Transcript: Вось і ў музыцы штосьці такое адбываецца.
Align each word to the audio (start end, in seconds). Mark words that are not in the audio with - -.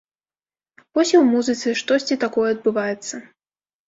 Вось 0.93 1.11
і 1.11 1.17
ў 1.19 1.23
музыцы 1.33 1.73
штосьці 1.81 2.17
такое 2.23 2.47
адбываецца. 2.55 3.21